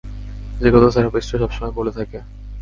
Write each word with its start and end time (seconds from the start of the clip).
যে 0.59 0.69
কথা 0.71 0.89
থেরাপিস্টরা 0.89 1.39
সবসময় 1.41 1.71
বলে 1.71 1.91
থাকে। 1.91 2.19